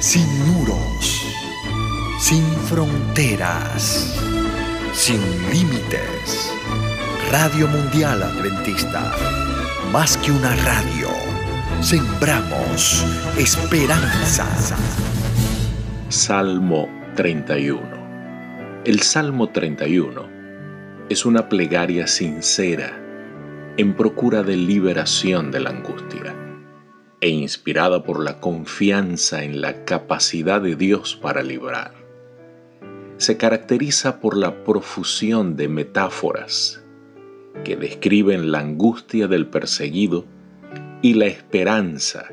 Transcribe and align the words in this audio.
sin 0.00 0.26
muros, 0.46 1.26
sin 2.18 2.42
fronteras, 2.70 4.18
sin 4.94 5.20
límites. 5.52 6.50
Radio 7.30 7.68
Mundial 7.68 8.22
Adventista, 8.22 9.14
más 9.92 10.16
que 10.16 10.32
una 10.32 10.56
radio, 10.56 11.08
sembramos 11.82 13.04
esperanza. 13.36 14.46
Salmo 16.08 16.88
31. 17.14 18.82
El 18.86 19.00
Salmo 19.02 19.50
31 19.50 20.28
es 21.10 21.26
una 21.26 21.46
plegaria 21.50 22.06
sincera 22.06 22.98
en 23.76 23.92
procura 23.94 24.42
de 24.42 24.56
liberación 24.56 25.50
de 25.50 25.60
la 25.60 25.70
angustia 25.70 26.39
e 27.20 27.28
inspirada 27.28 28.02
por 28.02 28.22
la 28.22 28.40
confianza 28.40 29.44
en 29.44 29.60
la 29.60 29.84
capacidad 29.84 30.60
de 30.60 30.74
Dios 30.74 31.16
para 31.20 31.42
librar. 31.42 31.92
Se 33.18 33.36
caracteriza 33.36 34.20
por 34.20 34.36
la 34.36 34.64
profusión 34.64 35.56
de 35.56 35.68
metáforas 35.68 36.82
que 37.64 37.76
describen 37.76 38.50
la 38.50 38.60
angustia 38.60 39.28
del 39.28 39.46
perseguido 39.46 40.24
y 41.02 41.14
la 41.14 41.26
esperanza 41.26 42.26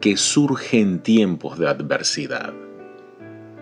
que 0.00 0.16
surge 0.16 0.80
en 0.80 1.00
tiempos 1.00 1.58
de 1.58 1.68
adversidad. 1.68 2.54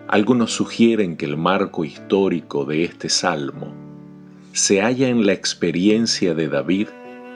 Algunos 0.07 0.51
sugieren 0.51 1.17
que 1.17 1.25
el 1.25 1.35
marco 1.35 1.83
histórico 1.83 2.63
de 2.63 2.83
este 2.85 3.09
salmo 3.09 3.73
se 4.53 4.81
halla 4.81 5.09
en 5.09 5.25
la 5.25 5.33
experiencia 5.33 6.33
de 6.33 6.47
David 6.47 6.87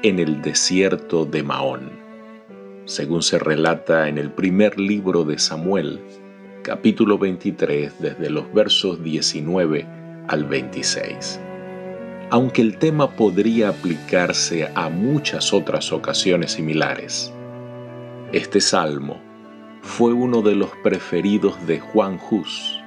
en 0.03 0.19
el 0.19 0.41
desierto 0.41 1.25
de 1.25 1.43
Maón 1.43 1.98
según 2.89 3.21
se 3.21 3.38
relata 3.38 4.09
en 4.09 4.17
el 4.17 4.31
primer 4.31 4.79
libro 4.79 5.23
de 5.23 5.38
Samuel, 5.38 5.99
capítulo 6.63 7.20
23, 7.20 7.99
desde 7.99 8.31
los 8.31 8.52
versos 8.52 9.03
19 9.03 9.86
al 10.27 10.45
26. 10.45 11.39
Aunque 12.31 12.63
el 12.63 12.80
tema 12.80 13.11
podría 13.11 13.69
aplicarse 13.69 14.72
a 14.73 14.89
muchas 14.89 15.53
otras 15.53 15.91
ocasiones 15.91 16.53
similares, 16.53 17.31
este 18.33 18.59
salmo 18.59 19.22
fue 19.83 20.11
uno 20.11 20.41
de 20.41 20.56
los 20.56 20.72
preferidos 20.83 21.67
de 21.67 21.80
Juan 21.80 22.19
Hus, 22.31 22.81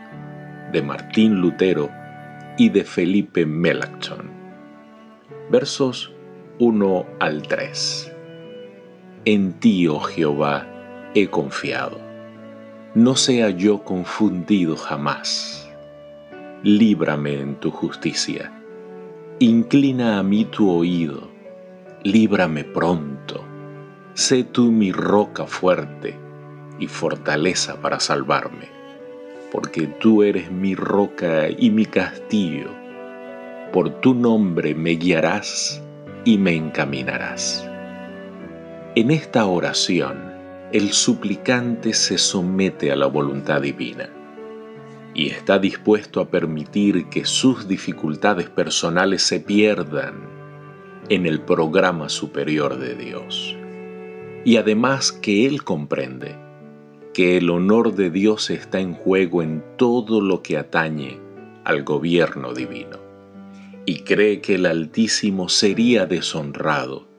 de 0.72 0.82
Martín 0.82 1.36
Lutero 1.36 1.88
y 2.58 2.70
de 2.70 2.82
Felipe 2.82 3.46
Melanchthon. 3.46 4.32
Versos 5.48 6.12
1 6.58 7.06
al 7.20 7.42
3. 7.42 8.11
En 9.24 9.52
ti, 9.60 9.86
oh 9.86 10.00
Jehová, 10.00 10.66
he 11.14 11.28
confiado. 11.28 11.96
No 12.96 13.14
sea 13.14 13.50
yo 13.50 13.84
confundido 13.84 14.76
jamás. 14.76 15.70
Líbrame 16.64 17.40
en 17.40 17.54
tu 17.54 17.70
justicia. 17.70 18.52
Inclina 19.38 20.18
a 20.18 20.24
mí 20.24 20.44
tu 20.44 20.68
oído. 20.68 21.28
Líbrame 22.02 22.64
pronto. 22.64 23.44
Sé 24.14 24.42
tú 24.42 24.72
mi 24.72 24.90
roca 24.90 25.46
fuerte 25.46 26.16
y 26.80 26.88
fortaleza 26.88 27.80
para 27.80 28.00
salvarme, 28.00 28.66
porque 29.52 29.86
tú 29.86 30.24
eres 30.24 30.50
mi 30.50 30.74
roca 30.74 31.48
y 31.48 31.70
mi 31.70 31.86
castillo. 31.86 32.70
Por 33.72 34.00
tu 34.00 34.14
nombre 34.14 34.74
me 34.74 34.96
guiarás 34.96 35.80
y 36.24 36.38
me 36.38 36.56
encaminarás. 36.56 37.68
En 38.94 39.10
esta 39.10 39.46
oración, 39.46 40.18
el 40.70 40.92
suplicante 40.92 41.94
se 41.94 42.18
somete 42.18 42.92
a 42.92 42.96
la 42.96 43.06
voluntad 43.06 43.62
divina 43.62 44.10
y 45.14 45.30
está 45.30 45.58
dispuesto 45.58 46.20
a 46.20 46.28
permitir 46.28 47.06
que 47.06 47.24
sus 47.24 47.66
dificultades 47.66 48.50
personales 48.50 49.22
se 49.22 49.40
pierdan 49.40 50.28
en 51.08 51.24
el 51.24 51.40
programa 51.40 52.10
superior 52.10 52.78
de 52.78 52.94
Dios. 52.94 53.56
Y 54.44 54.58
además 54.58 55.10
que 55.10 55.46
Él 55.46 55.64
comprende 55.64 56.36
que 57.14 57.38
el 57.38 57.48
honor 57.48 57.94
de 57.94 58.10
Dios 58.10 58.50
está 58.50 58.78
en 58.78 58.92
juego 58.92 59.40
en 59.42 59.64
todo 59.78 60.20
lo 60.20 60.42
que 60.42 60.58
atañe 60.58 61.18
al 61.64 61.82
gobierno 61.82 62.52
divino, 62.52 62.98
y 63.86 64.00
cree 64.00 64.42
que 64.42 64.56
el 64.56 64.66
Altísimo 64.66 65.48
sería 65.48 66.04
deshonrado 66.04 67.11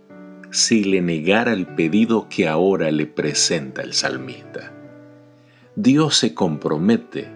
si 0.53 0.83
le 0.83 1.01
negara 1.01 1.51
el 1.51 1.65
pedido 1.65 2.27
que 2.29 2.47
ahora 2.47 2.91
le 2.91 3.07
presenta 3.07 3.81
el 3.81 3.93
salmista. 3.93 4.71
Dios 5.75 6.15
se 6.15 6.35
compromete 6.35 7.27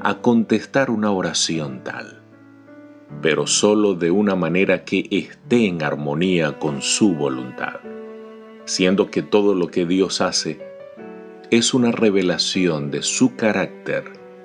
a 0.00 0.22
contestar 0.22 0.88
una 0.88 1.10
oración 1.10 1.84
tal, 1.84 2.22
pero 3.20 3.46
solo 3.46 3.92
de 3.92 4.10
una 4.10 4.34
manera 4.34 4.86
que 4.86 5.06
esté 5.10 5.66
en 5.66 5.82
armonía 5.82 6.58
con 6.58 6.80
su 6.80 7.14
voluntad, 7.14 7.80
siendo 8.64 9.10
que 9.10 9.20
todo 9.20 9.54
lo 9.54 9.68
que 9.68 9.84
Dios 9.84 10.22
hace 10.22 10.58
es 11.50 11.74
una 11.74 11.92
revelación 11.92 12.90
de 12.90 13.02
su 13.02 13.36
carácter 13.36 14.04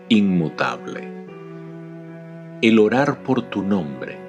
inmutable. 0.09 1.07
El 2.61 2.79
orar 2.79 3.23
por 3.23 3.43
tu 3.43 3.63
nombre 3.63 4.22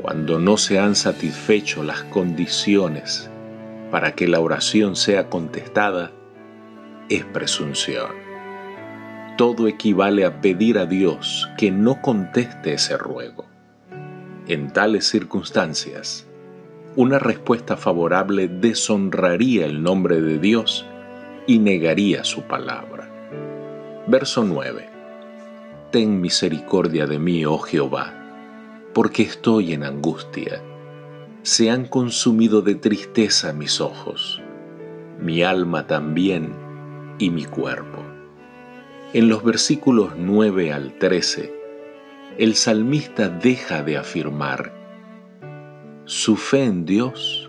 cuando 0.00 0.38
no 0.38 0.56
se 0.56 0.78
han 0.78 0.94
satisfecho 0.94 1.82
las 1.82 2.02
condiciones 2.04 3.30
para 3.90 4.12
que 4.12 4.28
la 4.28 4.40
oración 4.40 4.96
sea 4.96 5.28
contestada, 5.28 6.12
es 7.08 7.24
presunción. 7.24 8.10
Todo 9.36 9.66
equivale 9.66 10.24
a 10.24 10.40
pedir 10.40 10.78
a 10.78 10.86
Dios 10.86 11.48
que 11.56 11.70
no 11.70 12.00
conteste 12.00 12.74
ese 12.74 12.96
ruego. 12.96 13.46
En 14.46 14.72
tales 14.72 15.08
circunstancias, 15.08 16.26
una 16.96 17.18
respuesta 17.18 17.76
favorable 17.76 18.48
deshonraría 18.48 19.66
el 19.66 19.82
nombre 19.82 20.20
de 20.20 20.38
Dios 20.38 20.86
y 21.46 21.58
negaría 21.58 22.24
su 22.24 22.42
palabra. 22.42 23.10
Verso 24.06 24.44
9. 24.44 24.88
Ten 25.90 26.20
misericordia 26.20 27.06
de 27.06 27.18
mí, 27.18 27.44
oh 27.44 27.58
Jehová 27.58 28.27
porque 28.98 29.22
estoy 29.22 29.74
en 29.74 29.84
angustia. 29.84 30.60
Se 31.42 31.70
han 31.70 31.86
consumido 31.86 32.62
de 32.62 32.74
tristeza 32.74 33.52
mis 33.52 33.80
ojos, 33.80 34.42
mi 35.20 35.44
alma 35.44 35.86
también 35.86 36.52
y 37.20 37.30
mi 37.30 37.44
cuerpo. 37.44 38.02
En 39.12 39.28
los 39.28 39.44
versículos 39.44 40.14
9 40.18 40.72
al 40.72 40.98
13, 40.98 41.54
el 42.38 42.56
salmista 42.56 43.28
deja 43.28 43.84
de 43.84 43.98
afirmar 43.98 44.74
su 46.04 46.34
fe 46.34 46.64
en 46.64 46.84
Dios 46.84 47.48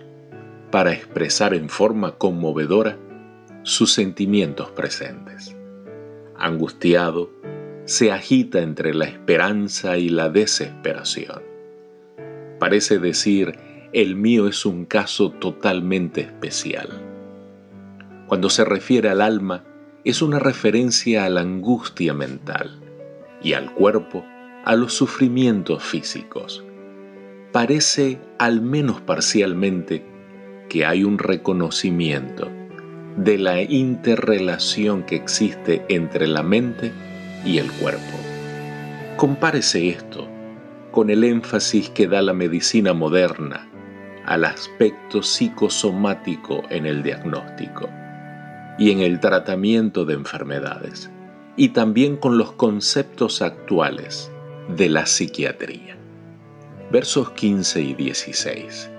para 0.70 0.94
expresar 0.94 1.56
en 1.56 1.68
forma 1.68 2.12
conmovedora 2.20 3.00
sus 3.64 3.92
sentimientos 3.92 4.70
presentes. 4.70 5.56
Angustiado, 6.38 7.32
se 7.90 8.12
agita 8.12 8.60
entre 8.62 8.94
la 8.94 9.06
esperanza 9.06 9.98
y 9.98 10.10
la 10.10 10.30
desesperación. 10.30 11.42
Parece 12.60 13.00
decir, 13.00 13.58
el 13.94 14.16
mío 14.16 14.48
es 14.48 14.64
un 14.68 14.86
caso 14.86 15.32
totalmente 15.32 16.22
especial. 16.22 16.88
Cuando 18.28 18.52
se 18.52 18.64
refiere 18.64 19.10
al 19.10 19.22
alma, 19.22 19.64
es 20.04 20.22
una 20.22 20.38
referencia 20.38 21.26
a 21.26 21.30
la 21.30 21.42
angustia 21.42 22.14
mental 22.14 22.80
y 23.42 23.54
al 23.54 23.74
cuerpo 23.74 24.24
a 24.66 24.76
los 24.76 24.94
sufrimientos 24.94 25.82
físicos. 25.82 26.64
Parece, 27.52 28.20
al 28.38 28.62
menos 28.62 29.02
parcialmente, 29.02 30.06
que 30.70 30.86
hay 30.86 31.04
un 31.04 31.18
reconocimiento 31.18 32.52
de 33.18 33.40
la 33.40 33.64
interrelación 33.64 35.02
que 35.02 35.16
existe 35.16 35.84
entre 35.90 36.28
la 36.28 36.44
mente 36.44 36.92
y 37.46 37.58
el 37.58 37.72
cuerpo. 37.74 38.18
Compárese 39.18 39.90
esto 39.90 40.28
con 40.92 41.10
el 41.10 41.24
énfasis 41.24 41.90
que 41.90 42.08
da 42.08 42.22
la 42.22 42.34
medicina 42.34 42.94
moderna 42.94 43.70
al 44.26 44.46
aspecto 44.46 45.24
psicosomático 45.24 46.64
en 46.70 46.86
el 46.86 47.04
diagnóstico 47.04 47.90
y 48.78 48.92
en 48.92 49.02
el 49.02 49.20
tratamiento 49.20 50.06
de 50.06 50.14
enfermedades, 50.14 51.10
y 51.58 51.70
también 51.70 52.16
con 52.16 52.38
los 52.38 52.54
conceptos 52.54 53.42
actuales 53.42 54.32
de 54.76 54.88
la 54.88 55.06
psiquiatría. 55.06 55.98
Versos 56.92 57.32
15 57.32 57.82
y 57.82 57.94
16. 57.94 58.90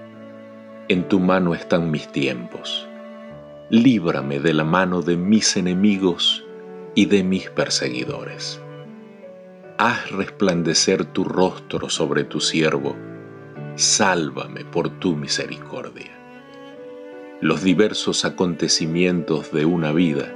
En 0.89 1.09
tu 1.09 1.19
mano 1.19 1.55
están 1.55 1.91
mis 1.91 2.11
tiempos. 2.13 2.87
Líbrame 3.71 4.41
de 4.41 4.53
la 4.53 4.65
mano 4.65 5.01
de 5.01 5.17
mis 5.17 5.57
enemigos 5.57 6.45
y 6.95 7.07
de 7.07 7.23
mis 7.23 7.51
perseguidores. 7.51 8.61
Haz 9.79 10.11
resplandecer 10.11 11.05
tu 11.05 11.25
rostro 11.25 11.89
sobre 11.89 12.25
tu 12.25 12.41
siervo, 12.41 12.97
sálvame 13.77 14.65
por 14.65 14.91
tu 14.99 15.17
misericordia. 15.17 16.11
Los 17.41 17.63
diversos 17.63 18.25
acontecimientos 18.25 19.51
de 19.53 19.65
una 19.65 19.93
vida 19.93 20.35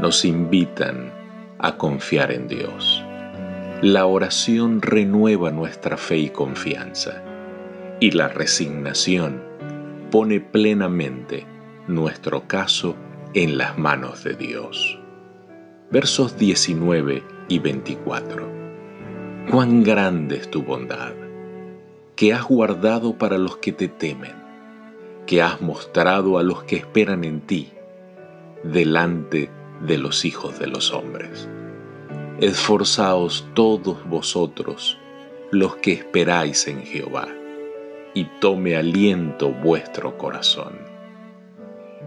nos 0.00 0.24
invitan 0.24 1.12
a 1.58 1.76
confiar 1.76 2.32
en 2.32 2.48
Dios. 2.48 3.04
La 3.82 4.06
oración 4.06 4.80
renueva 4.80 5.50
nuestra 5.50 5.96
fe 5.96 6.18
y 6.18 6.30
confianza 6.30 7.22
y 8.00 8.12
la 8.12 8.28
resignación 8.28 9.42
pone 10.10 10.40
plenamente 10.40 11.46
nuestro 11.86 12.48
caso 12.48 12.96
en 13.34 13.58
las 13.58 13.76
manos 13.78 14.24
de 14.24 14.34
Dios. 14.34 14.98
Versos 15.90 16.36
19 16.36 17.22
y 17.48 17.58
24. 17.58 18.48
Cuán 19.50 19.82
grande 19.82 20.36
es 20.36 20.50
tu 20.50 20.62
bondad, 20.62 21.14
que 22.14 22.34
has 22.34 22.44
guardado 22.44 23.16
para 23.16 23.38
los 23.38 23.56
que 23.56 23.72
te 23.72 23.88
temen, 23.88 24.34
que 25.26 25.40
has 25.40 25.60
mostrado 25.60 26.38
a 26.38 26.42
los 26.42 26.64
que 26.64 26.76
esperan 26.76 27.24
en 27.24 27.40
ti, 27.40 27.72
delante 28.62 29.50
de 29.80 29.98
los 29.98 30.24
hijos 30.24 30.58
de 30.58 30.66
los 30.66 30.92
hombres. 30.92 31.48
Esforzaos 32.40 33.46
todos 33.54 34.06
vosotros, 34.08 34.98
los 35.50 35.76
que 35.76 35.92
esperáis 35.92 36.68
en 36.68 36.82
Jehová, 36.82 37.28
y 38.14 38.24
tome 38.40 38.76
aliento 38.76 39.50
vuestro 39.52 40.18
corazón 40.18 40.88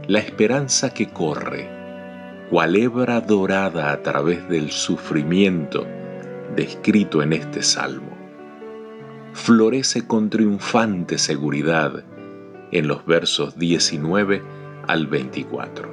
la 0.07 0.19
esperanza 0.19 0.93
que 0.93 1.07
corre, 1.07 1.69
cual 2.51 2.75
hebra 2.75 3.21
dorada 3.21 3.93
a 3.93 4.03
través 4.03 4.47
del 4.49 4.71
sufrimiento 4.71 5.87
descrito 6.53 7.23
en 7.23 7.31
este 7.31 7.63
salmo, 7.63 8.11
florece 9.31 10.05
con 10.05 10.29
triunfante 10.29 11.17
seguridad 11.17 12.03
en 12.73 12.89
los 12.89 13.05
versos 13.05 13.57
19 13.57 14.43
al 14.85 15.07
24. 15.07 15.89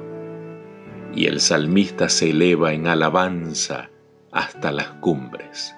Y 1.15 1.27
el 1.27 1.39
salmista 1.39 2.09
se 2.09 2.31
eleva 2.31 2.73
en 2.73 2.87
alabanza 2.87 3.89
hasta 4.33 4.73
las 4.73 4.87
cumbres. 4.99 5.73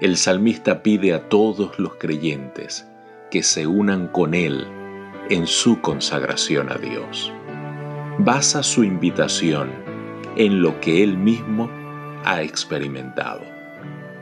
El 0.00 0.16
salmista 0.16 0.82
pide 0.82 1.14
a 1.14 1.28
todos 1.28 1.78
los 1.78 1.94
creyentes 1.94 2.84
que 3.30 3.44
se 3.44 3.68
unan 3.68 4.08
con 4.08 4.34
él 4.34 4.66
en 5.28 5.46
su 5.46 5.80
consagración 5.80 6.68
a 6.68 6.78
Dios 6.78 7.32
basa 8.24 8.62
su 8.62 8.84
invitación 8.84 9.72
en 10.40 10.62
lo 10.62 10.80
que 10.80 11.02
él 11.02 11.18
mismo 11.18 11.70
ha 12.24 12.40
experimentado, 12.40 13.42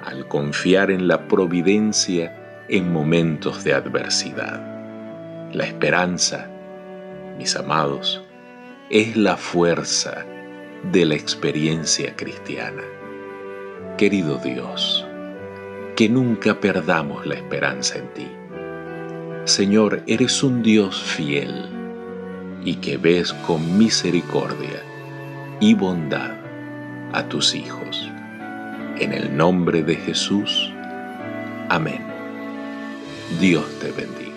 al 0.04 0.26
confiar 0.26 0.90
en 0.90 1.06
la 1.06 1.28
providencia 1.28 2.64
en 2.68 2.92
momentos 2.92 3.62
de 3.62 3.72
adversidad. 3.72 4.60
La 5.52 5.62
esperanza, 5.62 6.50
mis 7.38 7.54
amados, 7.54 8.20
es 8.90 9.16
la 9.16 9.36
fuerza 9.36 10.26
de 10.90 11.04
la 11.04 11.14
experiencia 11.14 12.16
cristiana. 12.16 12.82
Querido 13.96 14.38
Dios, 14.38 15.06
que 15.94 16.08
nunca 16.08 16.58
perdamos 16.58 17.26
la 17.26 17.36
esperanza 17.36 17.96
en 17.96 18.08
ti. 18.14 18.28
Señor, 19.44 20.02
eres 20.08 20.42
un 20.42 20.64
Dios 20.64 21.00
fiel 21.00 21.66
y 22.64 22.74
que 22.78 22.96
ves 22.96 23.32
con 23.34 23.78
misericordia 23.78 24.87
y 25.60 25.74
bondad 25.74 26.32
a 27.12 27.24
tus 27.24 27.54
hijos. 27.54 28.10
En 28.98 29.12
el 29.12 29.36
nombre 29.36 29.82
de 29.82 29.96
Jesús. 29.96 30.72
Amén. 31.68 32.02
Dios 33.40 33.66
te 33.80 33.90
bendiga. 33.92 34.27